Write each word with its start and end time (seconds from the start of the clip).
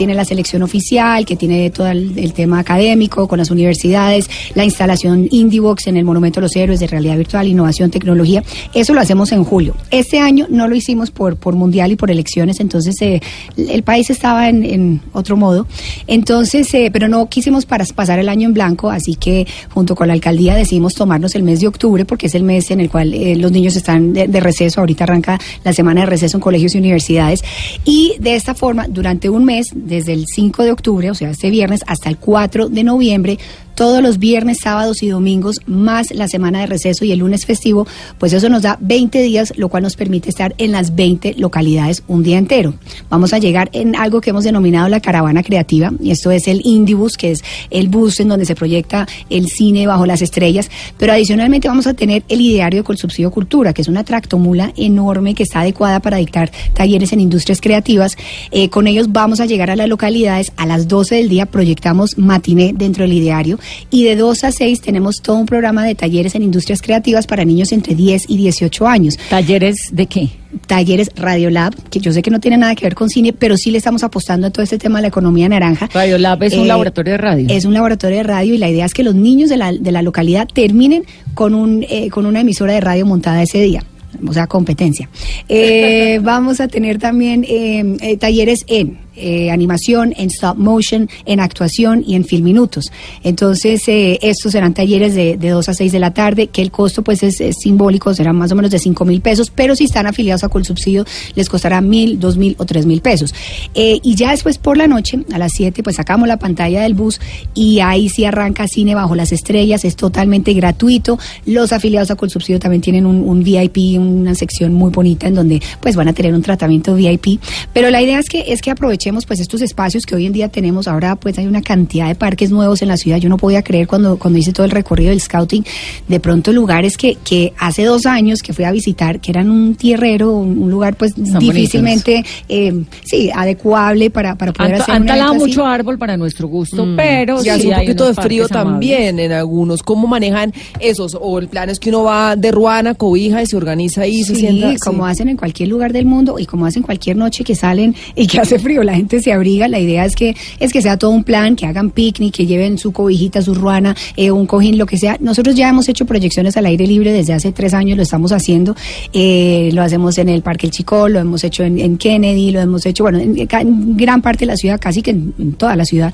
tiene 0.00 0.14
la 0.14 0.24
selección 0.24 0.62
oficial, 0.62 1.26
que 1.26 1.36
tiene 1.36 1.68
todo 1.68 1.88
el, 1.88 2.32
tema 2.32 2.58
académico 2.58 3.28
con 3.28 3.38
las 3.38 3.50
universidades, 3.50 4.30
la 4.54 4.64
instalación 4.64 5.28
Indiebox 5.30 5.88
en 5.88 5.98
el 5.98 6.06
Monumento 6.06 6.40
a 6.40 6.42
los 6.42 6.56
Héroes 6.56 6.80
de 6.80 6.86
Realidad 6.86 7.18
Virtual, 7.18 7.46
Innovación, 7.46 7.90
Tecnología. 7.90 8.42
Eso 8.72 8.94
lo 8.94 9.02
hacemos 9.02 9.30
en 9.32 9.44
julio. 9.44 9.76
Este 9.90 10.18
año 10.18 10.46
no 10.48 10.68
lo 10.68 10.74
hicimos 10.74 11.10
por, 11.10 11.36
por 11.36 11.54
mundial 11.54 11.92
y 11.92 11.96
por 11.96 12.10
elecciones, 12.10 12.60
entonces 12.60 12.96
eh, 13.02 13.20
el 13.58 13.82
país 13.82 14.08
estaba 14.08 14.48
en, 14.48 15.02
otro 15.12 15.36
modo. 15.36 15.66
Entonces, 16.06 16.72
eh, 16.72 16.88
pero 16.90 17.06
no 17.06 17.28
quisimos 17.28 17.66
para 17.66 17.84
pasar 17.84 18.18
el 18.18 18.30
año 18.30 18.48
en 18.48 18.54
blanco, 18.54 18.90
así 18.90 19.16
que 19.16 19.46
junto 19.68 19.94
con 19.94 20.06
la 20.06 20.14
alcaldía 20.14 20.54
decidimos 20.54 20.94
tomarnos 20.94 21.34
el 21.34 21.42
mes 21.42 21.60
de 21.60 21.66
octubre, 21.66 22.06
porque 22.06 22.28
es 22.28 22.34
el 22.34 22.42
mes 22.42 22.70
en 22.70 22.80
el 22.80 22.88
cual 22.88 23.12
eh, 23.12 23.36
los 23.36 23.52
niños 23.52 23.76
están 23.76 24.14
de, 24.14 24.28
de 24.28 24.40
receso. 24.40 24.80
Ahorita 24.80 25.04
arranca 25.04 25.38
la 25.62 25.74
semana 25.74 26.00
de 26.00 26.06
receso 26.06 26.38
en 26.38 26.40
colegios 26.40 26.74
y 26.74 26.78
universidades. 26.78 27.44
Y 27.84 28.14
de 28.18 28.34
esta 28.34 28.54
forma, 28.54 28.86
durante 28.88 29.28
un 29.28 29.44
mes, 29.44 29.74
desde 29.90 30.14
el 30.14 30.24
5 30.26 30.62
de 30.62 30.72
octubre, 30.72 31.10
o 31.10 31.14
sea, 31.14 31.28
este 31.28 31.50
viernes, 31.50 31.82
hasta 31.86 32.08
el 32.08 32.16
4 32.16 32.70
de 32.70 32.84
noviembre 32.84 33.38
todos 33.74 34.02
los 34.02 34.18
viernes, 34.18 34.58
sábados 34.60 35.02
y 35.02 35.08
domingos, 35.08 35.60
más 35.66 36.10
la 36.10 36.28
semana 36.28 36.60
de 36.60 36.66
receso 36.66 37.04
y 37.04 37.12
el 37.12 37.20
lunes 37.20 37.46
festivo, 37.46 37.86
pues 38.18 38.32
eso 38.32 38.48
nos 38.48 38.62
da 38.62 38.78
20 38.80 39.22
días, 39.22 39.52
lo 39.56 39.68
cual 39.68 39.82
nos 39.82 39.96
permite 39.96 40.28
estar 40.28 40.54
en 40.58 40.72
las 40.72 40.94
20 40.94 41.34
localidades 41.34 42.02
un 42.08 42.22
día 42.22 42.38
entero. 42.38 42.74
Vamos 43.08 43.32
a 43.32 43.38
llegar 43.38 43.70
en 43.72 43.96
algo 43.96 44.20
que 44.20 44.30
hemos 44.30 44.44
denominado 44.44 44.88
la 44.88 45.00
caravana 45.00 45.42
creativa, 45.42 45.92
y 46.00 46.10
esto 46.10 46.30
es 46.30 46.48
el 46.48 46.60
Indibus, 46.64 47.16
que 47.16 47.30
es 47.30 47.44
el 47.70 47.88
bus 47.88 48.20
en 48.20 48.28
donde 48.28 48.44
se 48.44 48.54
proyecta 48.54 49.06
el 49.30 49.48
cine 49.48 49.86
bajo 49.86 50.06
las 50.06 50.22
estrellas, 50.22 50.70
pero 50.98 51.12
adicionalmente 51.12 51.68
vamos 51.68 51.86
a 51.86 51.94
tener 51.94 52.24
el 52.28 52.40
ideario 52.40 52.84
con 52.84 52.96
subsidio 52.96 53.30
cultura, 53.30 53.72
que 53.72 53.82
es 53.82 53.88
una 53.88 54.04
tractomula 54.04 54.72
enorme 54.76 55.34
que 55.34 55.42
está 55.42 55.60
adecuada 55.60 56.00
para 56.00 56.16
dictar 56.16 56.50
talleres 56.74 57.12
en 57.12 57.20
industrias 57.20 57.60
creativas. 57.60 58.16
Eh, 58.50 58.68
con 58.68 58.86
ellos 58.86 59.12
vamos 59.12 59.40
a 59.40 59.46
llegar 59.46 59.70
a 59.70 59.76
las 59.76 59.88
localidades, 59.88 60.52
a 60.56 60.66
las 60.66 60.88
12 60.88 61.16
del 61.16 61.28
día 61.28 61.46
proyectamos 61.46 62.18
matiné 62.18 62.72
dentro 62.74 63.04
del 63.04 63.12
ideario 63.12 63.58
y 63.90 64.04
de 64.04 64.16
2 64.16 64.44
a 64.44 64.52
6 64.52 64.80
tenemos 64.80 65.16
todo 65.22 65.36
un 65.36 65.46
programa 65.46 65.84
de 65.84 65.94
talleres 65.94 66.34
en 66.34 66.42
industrias 66.42 66.82
creativas 66.82 67.26
para 67.26 67.44
niños 67.44 67.72
entre 67.72 67.94
10 67.94 68.24
y 68.28 68.36
18 68.36 68.86
años. 68.86 69.18
¿Talleres 69.28 69.88
de 69.92 70.06
qué? 70.06 70.30
Talleres 70.66 71.10
Radiolab, 71.14 71.74
que 71.90 72.00
yo 72.00 72.12
sé 72.12 72.22
que 72.22 72.30
no 72.30 72.40
tiene 72.40 72.56
nada 72.56 72.74
que 72.74 72.84
ver 72.84 72.94
con 72.94 73.08
cine, 73.08 73.32
pero 73.32 73.56
sí 73.56 73.70
le 73.70 73.78
estamos 73.78 74.02
apostando 74.02 74.48
a 74.48 74.50
todo 74.50 74.62
este 74.62 74.78
tema 74.78 74.98
de 74.98 75.02
la 75.02 75.08
economía 75.08 75.48
naranja. 75.48 75.88
Radiolab 75.92 76.42
es 76.42 76.54
eh, 76.54 76.58
un 76.58 76.68
laboratorio 76.68 77.12
de 77.12 77.18
radio. 77.18 77.46
Es 77.48 77.64
un 77.64 77.74
laboratorio 77.74 78.18
de 78.18 78.22
radio 78.24 78.54
y 78.54 78.58
la 78.58 78.68
idea 78.68 78.84
es 78.84 78.94
que 78.94 79.04
los 79.04 79.14
niños 79.14 79.48
de 79.48 79.56
la, 79.56 79.72
de 79.72 79.92
la 79.92 80.02
localidad 80.02 80.48
terminen 80.52 81.04
con, 81.34 81.54
un, 81.54 81.84
eh, 81.88 82.10
con 82.10 82.26
una 82.26 82.40
emisora 82.40 82.72
de 82.72 82.80
radio 82.80 83.06
montada 83.06 83.42
ese 83.42 83.60
día 83.60 83.84
o 84.26 84.32
sea, 84.32 84.46
competencia. 84.46 85.08
Eh, 85.48 86.18
vamos 86.22 86.60
a 86.60 86.68
tener 86.68 86.98
también 86.98 87.44
eh, 87.44 87.96
eh, 88.00 88.16
talleres 88.16 88.64
en 88.66 88.98
eh, 89.20 89.50
animación, 89.50 90.14
en 90.16 90.30
stop 90.30 90.56
motion, 90.56 91.08
en 91.26 91.40
actuación 91.40 92.02
y 92.06 92.14
en 92.14 92.24
film 92.24 92.44
minutos. 92.44 92.90
Entonces, 93.22 93.86
eh, 93.88 94.18
estos 94.22 94.52
serán 94.52 94.74
talleres 94.74 95.14
de, 95.14 95.36
de 95.36 95.50
2 95.50 95.68
a 95.68 95.74
6 95.74 95.92
de 95.92 95.98
la 95.98 96.12
tarde, 96.12 96.46
que 96.48 96.62
el 96.62 96.70
costo 96.70 97.02
pues 97.02 97.22
es, 97.22 97.40
simbólico, 97.58 98.14
será 98.14 98.32
más 98.32 98.52
o 98.52 98.54
menos 98.54 98.70
de 98.70 98.78
5 98.78 99.04
mil 99.04 99.20
pesos, 99.20 99.50
pero 99.54 99.76
si 99.76 99.84
están 99.84 100.06
afiliados 100.06 100.44
a 100.44 100.48
Colsubsidio 100.48 101.04
les 101.34 101.48
costará 101.48 101.80
mil, 101.80 102.18
dos 102.18 102.36
mil 102.36 102.56
o 102.58 102.64
tres 102.64 102.86
mil 102.86 103.00
pesos. 103.00 103.34
Eh, 103.74 104.00
y 104.02 104.14
ya 104.14 104.30
después 104.30 104.58
por 104.58 104.76
la 104.76 104.86
noche, 104.86 105.20
a 105.32 105.38
las 105.38 105.52
7, 105.52 105.82
pues 105.82 105.96
sacamos 105.96 106.28
la 106.28 106.38
pantalla 106.38 106.82
del 106.82 106.94
bus 106.94 107.20
y 107.54 107.80
ahí 107.80 108.08
sí 108.08 108.24
arranca 108.24 108.66
Cine 108.66 108.94
Bajo 108.94 109.14
las 109.14 109.32
Estrellas, 109.32 109.84
es 109.84 109.96
totalmente 109.96 110.52
gratuito. 110.54 111.18
Los 111.46 111.72
afiliados 111.72 112.10
a 112.10 112.16
Colsubsidio 112.16 112.58
también 112.58 112.80
tienen 112.80 113.06
un, 113.06 113.28
un 113.28 113.42
VIP, 113.42 113.98
una 113.98 114.34
sección 114.34 114.72
muy 114.72 114.90
bonita 114.90 115.28
en 115.28 115.34
donde 115.34 115.62
pues 115.80 115.96
van 115.96 116.08
a 116.08 116.12
tener 116.12 116.34
un 116.34 116.42
tratamiento 116.42 116.94
VIP. 116.94 117.40
Pero 117.72 117.90
la 117.90 118.02
idea 118.02 118.18
es 118.18 118.28
que, 118.28 118.52
es 118.52 118.62
que 118.62 118.70
aprovechemos 118.70 119.09
pues 119.26 119.40
estos 119.40 119.60
espacios 119.62 120.06
que 120.06 120.14
hoy 120.14 120.26
en 120.26 120.32
día 120.32 120.48
tenemos. 120.48 120.88
Ahora 120.88 121.16
pues 121.16 121.38
hay 121.38 121.46
una 121.46 121.62
cantidad 121.62 122.08
de 122.08 122.14
parques 122.14 122.50
nuevos 122.50 122.82
en 122.82 122.88
la 122.88 122.96
ciudad. 122.96 123.18
Yo 123.18 123.28
no 123.28 123.36
podía 123.36 123.62
creer 123.62 123.86
cuando, 123.86 124.18
cuando 124.18 124.38
hice 124.38 124.52
todo 124.52 124.64
el 124.64 124.70
recorrido 124.70 125.10
del 125.10 125.20
scouting, 125.20 125.64
de 126.08 126.20
pronto 126.20 126.52
lugares 126.52 126.96
que, 126.96 127.16
que 127.24 127.52
hace 127.58 127.84
dos 127.84 128.06
años 128.06 128.42
que 128.42 128.52
fui 128.52 128.64
a 128.64 128.72
visitar, 128.72 129.20
que 129.20 129.30
eran 129.30 129.50
un 129.50 129.74
tierrero, 129.74 130.32
un, 130.36 130.58
un 130.62 130.70
lugar 130.70 130.96
pues 130.96 131.14
difícilmente, 131.16 132.24
eh, 132.48 132.84
sí, 133.04 133.30
adecuable 133.34 134.10
para, 134.10 134.34
para 134.36 134.52
poder 134.52 134.74
han, 134.76 134.80
hacer 134.82 134.94
han 134.94 135.06
talado 135.06 135.30
así. 135.32 135.38
mucho 135.40 135.66
árbol 135.66 135.98
para 135.98 136.16
nuestro 136.16 136.48
gusto, 136.48 136.86
pero 136.96 137.42
Ya 137.42 137.54
sí 137.54 137.60
hace 137.60 137.68
un 137.68 137.74
hay 137.74 137.86
poquito 137.86 138.06
de 138.06 138.14
frío 138.14 138.44
amables. 138.44 138.50
también 138.64 139.18
en 139.18 139.32
algunos. 139.32 139.82
¿Cómo 139.82 140.06
manejan 140.06 140.52
esos? 140.78 141.16
O 141.20 141.38
el 141.38 141.48
plan 141.48 141.68
es 141.70 141.78
que 141.80 141.88
uno 141.90 142.04
va 142.04 142.36
de 142.36 142.50
Ruana, 142.50 142.94
cobija 142.94 143.42
y 143.42 143.46
se 143.46 143.56
organiza 143.56 144.02
ahí, 144.02 144.22
se 144.24 144.34
Sí, 144.34 144.40
sienta. 144.42 144.74
como 144.84 145.04
sí. 145.06 145.10
hacen 145.12 145.28
en 145.28 145.36
cualquier 145.36 145.68
lugar 145.68 145.92
del 145.92 146.06
mundo 146.06 146.38
y 146.38 146.46
como 146.46 146.66
hacen 146.66 146.82
cualquier 146.82 147.16
noche 147.16 147.44
que 147.44 147.54
salen 147.54 147.94
y 148.14 148.26
que 148.26 148.40
hace 148.40 148.58
frío, 148.58 148.82
la 148.82 148.94
gente 148.94 148.99
se 149.08 149.32
abriga. 149.32 149.68
La 149.68 149.78
idea 149.78 150.04
es 150.04 150.16
que 150.16 150.34
es 150.58 150.72
que 150.72 150.82
sea 150.82 150.96
todo 150.96 151.10
un 151.10 151.24
plan, 151.24 151.56
que 151.56 151.66
hagan 151.66 151.90
picnic, 151.90 152.34
que 152.34 152.46
lleven 152.46 152.78
su 152.78 152.92
cobijita, 152.92 153.42
su 153.42 153.54
ruana, 153.54 153.96
eh, 154.16 154.30
un 154.30 154.46
cojín, 154.46 154.78
lo 154.78 154.86
que 154.86 154.98
sea. 154.98 155.16
Nosotros 155.20 155.54
ya 155.54 155.68
hemos 155.68 155.88
hecho 155.88 156.04
proyecciones 156.04 156.56
al 156.56 156.66
aire 156.66 156.86
libre 156.86 157.12
desde 157.12 157.32
hace 157.32 157.52
tres 157.52 157.74
años, 157.74 157.96
lo 157.96 158.02
estamos 158.02 158.32
haciendo. 158.32 158.74
Eh, 159.12 159.70
lo 159.72 159.82
hacemos 159.82 160.18
en 160.18 160.28
el 160.28 160.42
Parque 160.42 160.66
El 160.66 160.72
Chico, 160.72 161.08
lo 161.08 161.18
hemos 161.18 161.44
hecho 161.44 161.64
en, 161.64 161.78
en 161.78 161.98
Kennedy, 161.98 162.50
lo 162.50 162.60
hemos 162.60 162.86
hecho, 162.86 163.04
bueno, 163.04 163.18
en, 163.18 163.96
gran 163.96 164.22
parte 164.22 164.40
de 164.40 164.46
la 164.46 164.56
ciudad, 164.56 164.78
casi 164.80 165.02
que 165.02 165.10
en, 165.10 165.34
en 165.38 165.52
toda 165.54 165.76
la 165.76 165.84
ciudad. 165.84 166.12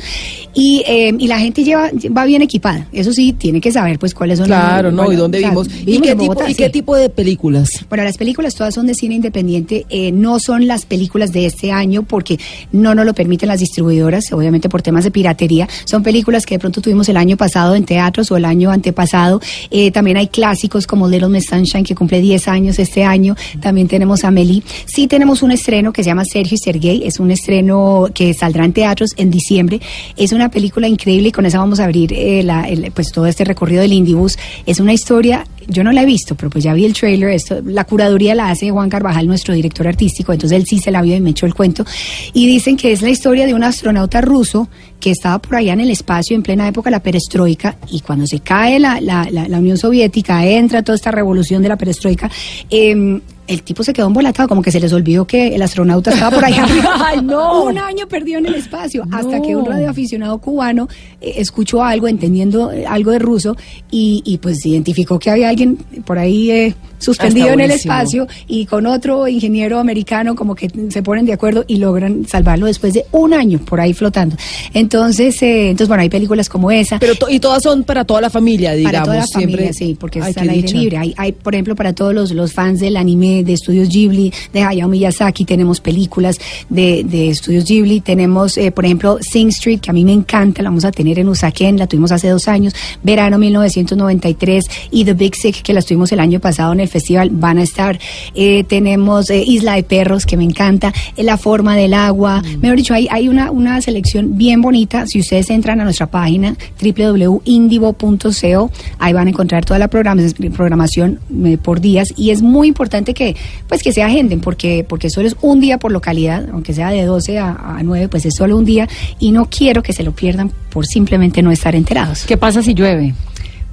Y, 0.55 0.83
eh, 0.87 1.15
y 1.19 1.27
la 1.27 1.39
gente 1.39 1.65
lleva, 1.65 1.91
va 2.17 2.25
bien 2.25 2.43
equipada. 2.43 2.87
Eso 2.93 3.13
sí, 3.13 3.33
tiene 3.33 3.61
que 3.61 3.73
saber 3.73 3.99
pues 3.99 4.15
cuáles 4.15 4.39
son 4.39 4.47
Claro, 4.47 4.91
¿no? 4.91 5.05
bueno, 5.05 5.13
¿Y 5.13 5.17
dónde 5.17 5.39
o 5.39 5.41
sea, 5.41 5.51
vimos? 5.51 5.69
¿Y 5.69 6.01
qué, 6.01 6.11
en 6.11 6.19
tipo, 6.19 6.33
Bogotá, 6.33 6.51
¿Y 6.51 6.55
qué 6.55 6.67
sí. 6.67 6.73
tipo 6.73 6.97
de 6.97 7.09
películas? 7.09 7.71
Bueno, 7.89 8.05
las 8.05 8.17
películas 8.17 8.55
todas 8.55 8.75
son 8.75 8.87
de 8.87 8.95
cine 8.95 9.17
independiente, 9.17 9.87
eh, 9.89 10.13
no 10.13 10.39
son 10.39 10.67
las 10.67 10.87
películas 10.87 11.33
de 11.33 11.47
este 11.47 11.73
año 11.73 12.03
porque 12.03 12.39
no 12.72 12.94
nos 12.94 13.06
lo 13.06 13.15
permiten 13.15 13.49
las 13.49 13.60
distribuidoras, 13.60 14.32
obviamente 14.32 14.69
por 14.69 14.82
temas 14.82 15.04
de 15.04 15.10
piratería. 15.10 15.69
Son 15.84 16.03
películas 16.03 16.44
que 16.47 16.54
de 16.56 16.59
pronto 16.59 16.81
tuvimos 16.81 17.09
el 17.09 17.16
año 17.16 17.37
pasado 17.37 17.75
en 17.75 17.84
teatros 17.84 18.31
o 18.31 18.37
el 18.37 18.44
año 18.44 18.71
antepasado. 18.71 19.41
Eh, 19.71 19.91
también 19.91 20.16
hay 20.16 20.28
clásicos 20.28 20.87
como 20.87 21.09
Little 21.09 21.28
Miss 21.28 21.47
Sunshine 21.47 21.84
que 21.84 21.94
cumple 21.94 22.21
10 22.21 22.49
años 22.49 22.78
este 22.78 23.04
año. 23.04 23.37
También 23.60 23.88
tenemos 23.88 24.25
Amelie. 24.25 24.62
Sí 24.87 25.06
tenemos 25.06 25.43
un 25.43 25.53
estreno 25.53 25.93
que 25.93 26.03
se 26.03 26.10
llama 26.10 26.25
Sergio 26.25 26.54
y 26.56 26.59
Sergey. 26.59 27.03
Es 27.04 27.21
un 27.21 27.31
estreno 27.31 28.09
que 28.12 28.34
saldrá 28.34 28.65
en 28.65 28.72
teatros 28.72 29.10
en 29.16 29.31
diciembre. 29.31 29.81
Es 30.16 30.33
una 30.33 30.50
película 30.50 30.88
increíble 30.88 31.28
y 31.28 31.33
con 31.33 31.47
esa 31.47 31.59
vamos 31.59 31.81
a 31.81 31.84
abrir 31.84 32.12
eh, 32.12 32.43
la- 32.43 32.69
el- 32.69 32.91
pues 32.93 33.12
todo 33.12 33.27
este 33.27 33.44
recorrido 33.44 33.83
del 33.83 33.93
Indibus. 33.93 34.38
Es 34.66 34.81
una 34.81 34.93
historia 34.93 35.47
yo 35.69 35.84
no 35.84 35.93
la 35.93 36.03
he 36.03 36.06
visto, 36.06 36.34
pero 36.34 36.50
pues 36.50 36.65
ya 36.65 36.75
vi 36.75 36.84
el 36.84 36.93
trailer. 36.93 37.31
Esto, 37.31 37.60
la 37.65 37.84
curaduría 37.84 38.34
la 38.34 38.50
hace 38.50 38.71
Juan 38.71 38.88
Carvajal, 38.88 39.27
nuestro 39.27 39.54
director 39.54 39.87
artístico. 39.88 40.32
Entonces 40.32 40.59
él 40.59 40.66
sí 40.66 40.78
se 40.78 40.91
la 40.91 41.03
vio 41.03 41.16
y 41.16 41.21
me 41.21 41.31
echó 41.31 41.47
el 41.47 41.54
cuento. 41.54 41.84
Y 42.32 42.47
dicen 42.47 42.77
que 42.77 42.93
es 42.93 43.03
la 43.03 43.10
historia 43.10 43.47
de 43.47 43.54
un 43.54 43.65
astronauta 43.65 44.21
ruso 44.21 44.69
que 45.00 45.10
estaba 45.10 45.38
por 45.38 45.56
allá 45.56 45.72
en 45.72 45.81
el 45.81 45.91
espacio 45.91 46.37
en 46.37 46.43
plena 46.43 46.69
época 46.69 46.91
de 46.91 46.97
la 46.97 47.03
perestroika. 47.03 47.77
Y 47.91 48.00
cuando 48.00 48.27
se 48.27 48.41
cae 48.41 48.78
la, 48.78 49.00
la, 49.00 49.28
la, 49.31 49.49
la 49.49 49.59
Unión 49.59 49.77
Soviética, 49.77 50.47
entra 50.47 50.82
toda 50.82 50.97
esta 50.97 51.10
revolución 51.10 51.62
de 51.62 51.69
la 51.69 51.77
perestroika. 51.77 52.31
Eh, 52.71 53.21
el 53.47 53.62
tipo 53.62 53.83
se 53.83 53.93
quedó 53.93 54.07
embolatado, 54.07 54.49
como 54.49 54.62
que 54.62 54.71
se 54.71 54.81
les 54.81 54.93
olvidó 54.93 55.27
que 55.27 55.54
el 55.54 55.63
astronauta 55.63 56.10
estaba 56.10 56.37
por 56.37 56.45
allá. 56.45 56.66
Ay, 57.04 57.21
no. 57.22 57.65
Un 57.65 57.78
año 57.78 58.07
perdido 58.09 58.39
en 58.39 58.47
el 58.47 58.54
espacio, 58.54 59.04
hasta 59.13 59.41
que 59.41 59.54
un 59.54 59.65
radioaficionado 59.65 60.39
cubano 60.39 60.89
eh, 61.21 61.34
escuchó 61.37 61.83
algo, 61.83 62.09
entendiendo 62.09 62.72
eh, 62.72 62.87
algo 62.87 63.10
de 63.10 63.19
ruso, 63.19 63.57
y, 63.91 64.22
y, 64.25 64.39
pues 64.39 64.65
identificó 64.66 65.19
que 65.19 65.31
había 65.31 65.48
alguien 65.48 65.77
por 66.04 66.19
ahí 66.19 66.51
eh, 66.51 66.75
suspendido 66.98 67.48
en 67.51 67.60
el 67.60 67.71
espacio, 67.71 68.27
y 68.47 68.66
con 68.66 68.87
otro 68.87 69.28
ingeniero 69.28 69.78
americano 69.78 70.34
como 70.34 70.54
que 70.54 70.71
se 70.91 71.03
ponen 71.03 71.27
de 71.27 71.33
acuerdo 71.33 71.65
y 71.66 71.77
logran 71.77 72.27
salvarlo 72.27 72.66
después 72.66 72.95
de 72.95 73.04
un 73.13 73.34
año 73.34 73.59
por 73.59 73.81
ahí 73.81 73.93
flotando. 73.93 74.37
Entonces, 74.75 75.41
eh, 75.43 75.71
entonces 75.71 75.89
bueno, 75.89 76.03
hay 76.03 76.09
películas 76.09 76.48
como 76.48 76.71
esa. 76.71 76.98
Pero 76.98 77.15
to- 77.15 77.28
y 77.31 77.41
todas 77.41 77.63
son 77.63 77.84
para 77.84 78.04
toda 78.04 78.21
la 78.21 78.31
familia, 78.31 78.72
digamos. 78.72 78.93
Para 78.93 79.04
toda 79.04 79.16
la 79.19 79.27
siempre. 79.27 79.53
familia, 79.53 79.72
sí, 79.72 79.97
porque 79.98 80.21
Ay, 80.22 80.31
es 80.31 80.37
al 80.39 80.48
aire 80.48 80.63
dicha. 80.66 80.78
libre. 80.78 80.97
Hay, 80.98 81.15
hay, 81.16 81.33
por 81.33 81.54
ejemplo, 81.54 81.75
para 81.75 81.93
todos 81.95 82.15
los, 82.15 82.31
los 82.33 82.53
fans 82.53 82.81
del 82.81 82.97
anime 82.97 83.43
de 83.45 83.53
Estudios 83.53 83.89
Ghibli, 83.89 84.33
de 84.53 84.63
Hayao 84.63 84.89
Miyazaki, 84.89 85.45
tenemos 85.45 85.81
películas 85.81 86.39
de, 86.69 87.04
de 87.04 87.28
Estudios 87.31 87.65
Ghibli. 87.65 88.01
Tenemos, 88.01 88.57
eh, 88.59 88.71
por 88.72 88.84
ejemplo, 88.84 89.19
Sing 89.21 89.48
Street, 89.48 89.81
que 89.81 89.91
a 89.91 89.93
mí 89.93 90.04
me 90.04 90.13
encanta, 90.13 90.63
la 90.63 90.71
vamos 90.71 90.84
a 90.84 90.93
tener 90.93 91.19
en 91.19 91.28
Usaquén, 91.28 91.78
la 91.78 91.87
tuvimos 91.87 92.13
hace 92.13 92.28
dos 92.28 92.48
años. 92.48 92.75
Verano 93.03 93.39
1993 93.39 94.65
y 94.91 95.04
The 95.04 95.15
Big 95.15 95.34
Sick, 95.37 95.63
que 95.63 95.72
la 95.72 95.83
tuvimos 95.83 96.13
el 96.13 96.21
año 96.21 96.41
pasado 96.41 96.72
en 96.72 96.81
el 96.81 96.85
el 96.86 96.91
festival 96.92 97.30
van 97.33 97.59
a 97.59 97.62
estar. 97.62 97.98
Eh, 98.34 98.65
tenemos 98.65 99.28
eh, 99.30 99.42
Isla 99.47 99.74
de 99.74 99.83
Perros, 99.83 100.24
que 100.27 100.36
me 100.36 100.44
encanta, 100.44 100.92
eh, 101.16 101.22
La 101.22 101.36
Forma 101.36 101.77
del 101.77 101.92
Agua. 101.94 102.42
Mm. 102.42 102.60
Mejor 102.60 102.77
dicho, 102.77 102.94
hay, 102.94 103.09
hay 103.10 103.28
una, 103.28 103.50
una 103.50 103.80
selección 103.83 104.36
bien 104.38 104.62
bonita. 104.62 105.06
Si 105.06 105.21
ustedes 105.21 105.50
entran 105.50 105.80
a 105.80 105.84
nuestra 105.84 106.06
página 106.06 106.56
www.indivo.co, 106.83 108.71
ahí 108.98 109.12
van 109.12 109.27
a 109.27 109.30
encontrar 109.30 109.65
toda 109.65 109.78
la 109.78 109.88
programa- 109.88 110.22
programación 110.56 111.21
eh, 111.44 111.59
por 111.59 111.80
días. 111.80 112.12
Y 112.16 112.30
es 112.30 112.42
muy 112.42 112.68
importante 112.68 113.15
que, 113.15 113.36
pues, 113.68 113.83
que 113.83 113.92
se 113.92 114.03
agenden, 114.03 114.41
porque, 114.41 114.84
porque 114.88 115.10
solo 115.10 115.28
es 115.28 115.36
un 115.42 115.60
día 115.60 115.78
por 115.78 115.92
localidad, 115.92 116.47
aunque 116.53 116.72
sea 116.72 116.91
de 116.91 117.04
12 117.04 117.38
a, 117.38 117.50
a 117.78 117.83
9, 117.83 118.09
pues 118.09 118.27
es 118.27 118.34
solo 118.34 118.56
un 118.56 118.65
día. 118.65 118.88
Y 119.18 119.33
no 119.33 119.48
quiero 119.50 119.83
que 119.83 119.92
se 119.92 120.03
lo 120.03 120.12
pierdan 120.12 120.50
por 120.71 120.86
simplemente 120.86 121.42
no 121.42 121.50
estar 121.50 121.74
enterados. 121.74 122.24
¿Qué 122.27 122.36
pasa 122.36 122.62
si 122.62 122.74
llueve? 122.74 123.15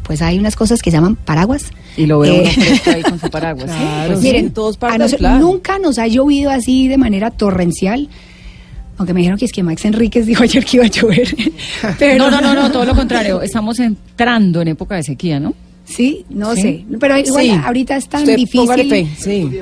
Pues 0.04 0.22
hay 0.22 0.38
unas 0.38 0.56
cosas 0.56 0.82
que 0.82 0.92
se 0.92 0.98
llaman 0.98 1.16
paraguas. 1.16 1.72
Y 1.98 2.06
lo 2.06 2.20
veo 2.20 2.34
Eh, 2.34 2.52
uno 2.58 2.96
ahí 2.96 3.02
con 3.04 3.20
su 3.20 3.30
paraguas. 3.32 3.72
¿sí? 3.72 3.78
Claro, 3.78 4.08
Pues 4.12 4.20
sí. 4.22 4.28
Miren, 4.28 4.52
todos 4.52 4.78
a 4.82 4.98
nunca 5.40 5.80
nos 5.80 5.98
ha 5.98 6.08
llovido 6.08 6.52
así 6.52 6.88
de 6.88 6.98
manera 6.98 7.32
torrencial. 7.32 8.10
Aunque 8.98 9.14
me 9.14 9.22
dijeron 9.22 9.40
que 9.40 9.46
es 9.46 9.52
que 9.52 9.64
Max 9.64 9.86
Enríquez 9.86 10.26
dijo 10.26 10.44
ayer 10.44 10.64
que 10.66 10.78
iba 10.78 10.86
a 10.86 10.90
llover. 10.90 11.36
Pero 12.00 12.18
no, 12.18 12.30
no, 12.30 12.42
no, 12.42 12.54
no, 12.54 12.72
todo 12.72 12.86
lo 12.86 12.96
contrario. 12.96 13.42
Estamos 13.42 13.80
entrando 13.80 14.62
en 14.62 14.68
época 14.70 14.96
de 14.96 15.04
sequía, 15.04 15.40
¿no? 15.40 15.56
Sí, 15.86 16.26
no 16.30 16.56
Sí. 16.56 16.62
sé. 16.62 16.86
Pero 17.00 17.18
igual 17.18 17.44
Sí. 17.46 17.52
ahorita 17.52 17.98
es 17.98 18.08
tan 18.08 18.22
Usted 18.22 18.38
póngale 18.54 18.84
difícil. 18.84 19.08
fe, 19.08 19.16
sí. 19.18 19.60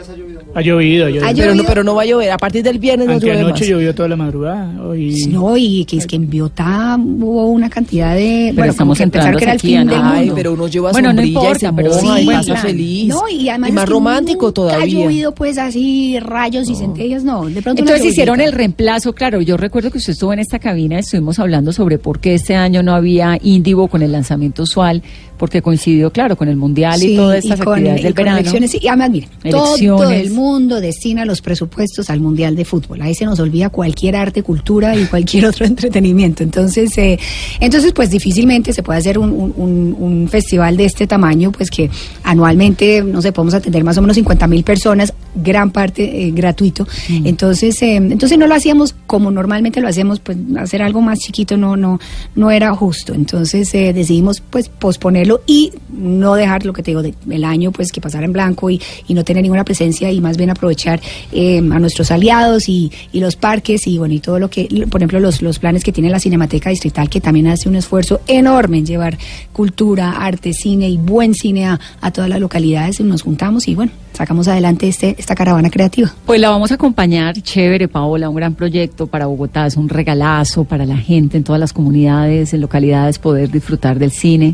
Ha 0.54 0.62
llovido, 0.62 1.06
ha 1.06 1.10
llovido. 1.10 1.26
Ha 1.28 1.34
Pero 1.34 1.56
no, 1.56 1.64
pero 1.64 1.84
no 1.84 1.96
va 1.96 2.04
a 2.04 2.06
llover. 2.06 2.30
A 2.32 2.38
partir 2.38 2.62
del 2.62 2.78
viernes 2.78 3.08
no 3.08 3.18
llueve 3.18 3.40
anoche 3.40 3.62
más. 3.62 3.70
llovió 3.70 3.96
toda 3.96 4.10
la 4.10 4.16
madrugada. 4.18 4.82
Hoy... 4.84 5.26
No, 5.30 5.58
y 5.58 5.84
que 5.86 5.98
es 5.98 6.06
que 6.06 6.18
en 6.18 6.30
Biotá 6.30 6.98
hubo 7.00 7.48
una 7.48 7.70
cantidad 7.70 8.16
de. 8.16 8.52
Pero 8.54 8.56
bueno, 8.56 8.74
como 8.78 8.94
estamos 8.94 8.98
que 8.98 9.04
pensaron 9.08 9.34
entrando 9.34 9.38
que 9.40 9.44
era 9.46 9.54
el 9.54 9.60
fin 9.60 9.88
del 9.88 10.00
Ay, 10.04 10.20
mundo. 10.20 10.36
pero 10.36 10.54
uno 10.54 10.68
lleva 10.68 10.92
Bueno, 10.92 11.08
no 11.14 11.22
sombrilla 11.22 11.28
y 11.40 11.44
importa, 11.44 11.60
se 11.70 11.74
pero 11.74 11.90
moja 11.90 12.18
sí, 12.18 12.22
y 12.22 12.26
pasa 12.28 12.56
feliz. 12.58 13.08
No, 13.08 13.30
y 13.30 13.50
además 13.50 13.72
más 13.72 13.84
es 13.84 13.88
que 13.88 13.92
romántico 13.94 14.46
nunca 14.46 14.54
todavía. 14.54 14.84
ha 14.84 14.86
llovido 15.04 15.32
pues 15.34 15.58
así 15.58 16.20
rayos 16.20 16.70
y 16.70 16.76
centellas, 16.76 17.24
no. 17.24 17.46
De 17.46 17.62
pronto 17.62 17.82
Entonces 17.82 18.06
hicieron 18.06 18.42
el 18.42 18.52
reemplazo, 18.52 19.14
claro, 19.14 19.42
yo 19.42 19.58
recuerdo 19.58 19.90
que 19.90 19.98
usted 19.98 20.14
estuvo 20.14 20.34
en 20.34 20.40
esta 20.40 20.60
cabina, 20.60 21.00
estuvimos 21.00 21.40
hablando 21.40 21.72
sobre 21.74 21.98
por 21.98 22.20
qué 22.20 22.36
este 22.36 22.56
año 22.56 22.84
no 22.84 22.94
había 22.94 23.40
Indivo 23.42 23.88
con 23.88 24.02
el 24.02 24.12
lanzamiento 24.12 24.64
usual, 24.64 25.02
porque 25.38 25.62
coincidió, 25.64 26.11
claro, 26.12 26.36
con 26.36 26.48
el 26.48 26.56
Mundial 26.56 27.02
y 27.04 27.16
todas 27.16 27.44
estas 27.44 27.60
con- 27.60 27.74
actividades 27.74 28.02
y 28.02 28.04
del 28.04 28.14
con 28.14 28.24
verano. 28.24 28.38
elecciones, 28.40 28.76
y 28.82 28.88
además, 28.88 29.10
mire, 29.10 29.28
todo 29.50 30.10
el 30.12 30.32
mundo 30.32 30.80
destina 30.82 31.26
los 31.26 31.42
presupuestos 31.42 32.10
al 32.10 32.20
Mundial 32.20 32.56
de 32.56 32.66
Fútbol. 32.66 33.02
Ahí 33.02 33.16
se 33.16 33.26
nos 33.26 33.40
olvida 33.40 33.70
cualquier 33.70 34.16
arte, 34.16 34.44
cultura 34.44 34.96
y 34.96 35.06
cualquier 35.06 35.46
otro 35.48 35.66
entretenimiento. 35.66 36.44
Entonces, 36.44 36.98
eh, 36.98 37.18
entonces 37.60 37.94
pues 37.94 38.10
difícilmente 38.10 38.74
se 38.74 38.84
puede 38.84 39.00
hacer 39.00 39.18
un- 39.18 39.32
un 39.32 40.28
festival 40.30 40.78
de 40.78 40.86
este 40.86 41.08
tamaño, 41.08 41.52
pues 41.52 41.70
que 41.70 41.90
anualmente, 42.24 43.04
no 43.04 43.22
sé, 43.22 43.32
podemos 43.32 43.54
atender 43.54 43.84
más 43.84 43.98
o 43.98 44.02
menos 44.02 44.16
50 44.16 44.48
mil 44.48 44.64
personas, 44.64 45.14
gran 45.36 45.72
parte 45.72 46.28
eh, 46.28 46.32
gratuito. 46.32 46.88
Mm. 47.10 47.28
Entonces, 47.28 47.82
eh, 47.82 47.96
entonces 47.96 48.38
no 48.38 48.48
lo 48.48 48.56
hacíamos 48.56 48.96
como 49.08 49.32
normalmente 49.32 49.82
lo 49.82 49.88
hacemos, 49.88 50.20
pues 50.20 50.38
hacer 50.58 50.82
algo 50.82 51.02
más 51.02 51.20
chiquito 51.20 51.58
no, 51.58 51.76
no, 51.78 52.00
no 52.36 52.52
era 52.52 52.74
justo. 52.76 53.14
Entonces 53.14 53.74
eh, 53.74 53.94
decidimos 53.94 54.42
pues 54.42 54.70
posponerlo 54.70 55.42
y 55.48 55.72
no 55.92 56.36
dejar 56.36 56.66
lo 56.66 56.74
que 56.74 56.84
te 56.84 56.92
digo 56.92 57.02
de- 57.02 57.14
el 57.30 57.44
año 57.44 57.72
pues 57.72 57.92
que 57.92 58.02
pasara 58.02 58.26
en 58.26 58.34
blanco 58.34 58.70
y, 58.70 58.82
y 59.08 59.14
no 59.14 59.24
tener 59.24 59.44
ninguna 59.44 59.64
presencia 59.64 60.12
y 60.12 60.20
más 60.22 60.38
bien 60.38 60.50
aprovechar 60.50 61.00
eh, 61.32 61.58
a 61.60 61.80
nuestros 61.80 62.12
aliados 62.12 62.68
y, 62.70 62.92
y 63.12 63.20
los 63.20 63.36
parques 63.36 63.88
y 63.88 63.98
bueno 63.98 64.14
y 64.14 64.20
todo 64.20 64.40
lo 64.40 64.50
que 64.50 64.68
por 64.90 65.02
ejemplo 65.02 65.20
los, 65.20 65.42
los 65.42 65.60
planes 65.60 65.84
que 65.84 65.92
tiene 65.92 66.10
la 66.10 66.20
Cinemateca 66.20 66.70
Distrital 66.70 67.10
que 67.10 67.22
también 67.22 67.48
hace 67.48 67.70
un 67.70 67.76
esfuerzo 67.76 68.22
enorme 68.28 68.80
en 68.80 68.86
llevar 68.86 69.18
cultura, 69.54 70.12
arte, 70.12 70.54
cine 70.54 70.90
y 70.90 70.98
buen 70.98 71.34
cine 71.34 71.66
a, 71.66 71.80
a 72.02 72.12
todas 72.12 72.30
las 72.30 72.40
localidades 72.40 73.00
nos 73.02 73.22
juntamos 73.24 73.68
y 73.68 73.76
bueno 73.76 73.92
sacamos 74.22 74.48
adelante 74.48 74.88
este, 74.88 75.16
esta 75.18 75.34
caravana 75.34 75.72
creativa. 75.72 76.14
Pues 76.28 76.40
la 76.40 76.52
vamos 76.52 76.70
a 76.70 76.76
acompañar, 76.76 77.42
chévere, 77.42 77.88
Paola, 77.88 78.30
un 78.30 78.36
gran 78.36 78.54
proyecto 78.54 79.08
para 79.08 79.26
Bogotá, 79.26 79.66
es 79.66 79.78
un 79.78 79.90
regalazo 79.90 80.64
para 80.64 80.86
la 80.86 80.96
gente 80.96 81.38
en 81.38 81.44
todas 81.44 81.60
las 81.60 81.74
comunidades, 81.74 82.54
en 82.54 82.62
localidades, 82.62 83.18
poder 83.18 83.50
disfrutar 83.50 83.98
del 83.98 84.12
cine. 84.12 84.54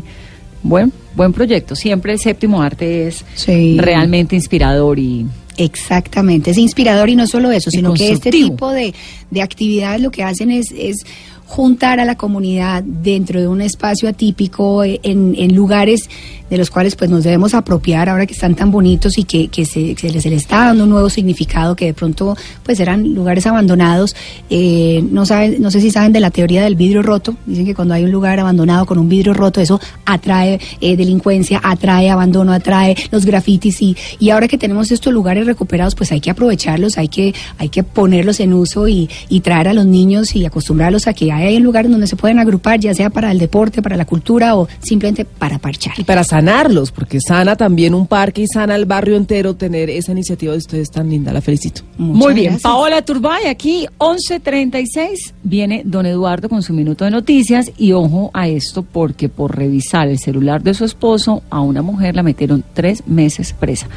Buen, 0.62 0.90
buen 1.14 1.34
proyecto, 1.34 1.76
siempre 1.76 2.14
el 2.14 2.18
séptimo 2.18 2.62
arte 2.62 3.08
es 3.08 3.26
Sí. 3.34 3.76
realmente 3.78 4.34
inspirador 4.34 4.98
y 4.98 5.26
Exactamente, 5.58 6.52
es 6.52 6.56
inspirador 6.56 7.10
y 7.10 7.16
no 7.16 7.26
solo 7.26 7.52
eso, 7.52 7.70
sino 7.70 7.92
que 7.92 8.10
este 8.12 8.30
tipo 8.30 8.70
de, 8.70 8.94
de 9.30 9.42
actividades 9.42 10.00
lo 10.00 10.10
que 10.10 10.22
hacen 10.22 10.50
es, 10.50 10.72
es 10.74 11.04
juntar 11.48 11.98
a 11.98 12.04
la 12.04 12.16
comunidad 12.16 12.82
dentro 12.84 13.40
de 13.40 13.48
un 13.48 13.62
espacio 13.62 14.06
atípico, 14.08 14.84
eh, 14.84 15.00
en, 15.02 15.54
lugares 15.54 16.08
de 16.50 16.58
los 16.58 16.70
cuales 16.70 16.94
pues 16.94 17.10
nos 17.10 17.24
debemos 17.24 17.54
apropiar 17.54 18.08
ahora 18.08 18.26
que 18.26 18.34
están 18.34 18.54
tan 18.54 18.70
bonitos 18.70 19.16
y 19.18 19.24
que, 19.24 19.48
se 19.64 19.94
les 20.10 20.26
está 20.26 20.66
dando 20.66 20.84
un 20.84 20.90
nuevo 20.90 21.08
significado 21.08 21.74
que 21.74 21.86
de 21.86 21.94
pronto 21.94 22.36
pues 22.62 22.78
eran 22.80 23.14
lugares 23.14 23.46
abandonados. 23.46 24.14
Eh, 24.50 25.02
no, 25.10 25.24
saben, 25.24 25.60
no 25.60 25.70
sé 25.70 25.80
si 25.80 25.90
saben 25.90 26.12
de 26.12 26.20
la 26.20 26.30
teoría 26.30 26.62
del 26.62 26.76
vidrio 26.76 27.02
roto, 27.02 27.34
dicen 27.46 27.64
que 27.64 27.74
cuando 27.74 27.94
hay 27.94 28.04
un 28.04 28.12
lugar 28.12 28.38
abandonado 28.38 28.84
con 28.84 28.98
un 28.98 29.08
vidrio 29.08 29.32
roto 29.32 29.60
eso 29.60 29.80
atrae 30.04 30.60
eh, 30.80 30.96
delincuencia, 30.96 31.60
atrae 31.64 32.10
abandono, 32.10 32.52
atrae 32.52 32.94
los 33.10 33.24
grafitis 33.24 33.80
y, 33.80 33.96
y 34.18 34.30
ahora 34.30 34.48
que 34.48 34.58
tenemos 34.58 34.92
estos 34.92 35.12
lugares 35.14 35.46
recuperados 35.46 35.94
pues 35.94 36.12
hay 36.12 36.20
que 36.20 36.30
aprovecharlos, 36.30 36.98
hay 36.98 37.08
que, 37.08 37.34
hay 37.56 37.70
que 37.70 37.82
ponerlos 37.82 38.38
en 38.40 38.52
uso 38.52 38.86
y, 38.86 39.08
y 39.30 39.40
traer 39.40 39.68
a 39.68 39.72
los 39.72 39.86
niños 39.86 40.36
y 40.36 40.44
acostumbrarlos 40.44 41.06
a 41.06 41.14
que 41.14 41.37
hay 41.46 41.56
un 41.56 41.62
lugar 41.62 41.88
donde 41.88 42.06
se 42.06 42.16
pueden 42.16 42.38
agrupar 42.38 42.80
ya 42.80 42.94
sea 42.94 43.10
para 43.10 43.30
el 43.30 43.38
deporte, 43.38 43.82
para 43.82 43.96
la 43.96 44.04
cultura 44.04 44.56
o 44.56 44.68
simplemente 44.80 45.24
para 45.24 45.58
parchar. 45.58 45.94
Y 45.98 46.04
para 46.04 46.24
sanarlos, 46.24 46.90
porque 46.90 47.20
sana 47.20 47.56
también 47.56 47.94
un 47.94 48.06
parque 48.06 48.42
y 48.42 48.46
sana 48.46 48.74
el 48.74 48.86
barrio 48.86 49.16
entero 49.16 49.54
tener 49.54 49.90
esa 49.90 50.12
iniciativa 50.12 50.52
de 50.52 50.58
ustedes 50.58 50.90
tan 50.90 51.08
linda. 51.08 51.32
La 51.32 51.40
felicito. 51.40 51.82
Muchas 51.96 52.24
Muy 52.24 52.34
bien, 52.34 52.46
gracias. 52.46 52.62
Paola 52.62 53.02
Turbay, 53.02 53.46
aquí 53.46 53.86
11.36, 53.98 55.32
viene 55.42 55.82
don 55.84 56.06
Eduardo 56.06 56.48
con 56.48 56.62
su 56.62 56.72
minuto 56.72 57.04
de 57.04 57.10
noticias 57.10 57.70
y 57.76 57.92
ojo 57.92 58.30
a 58.34 58.48
esto 58.48 58.82
porque 58.82 59.28
por 59.28 59.56
revisar 59.56 60.08
el 60.08 60.18
celular 60.18 60.62
de 60.62 60.74
su 60.74 60.84
esposo 60.84 61.42
a 61.50 61.60
una 61.60 61.82
mujer 61.82 62.16
la 62.16 62.22
metieron 62.22 62.64
tres 62.74 63.06
meses 63.06 63.52
presa. 63.52 63.88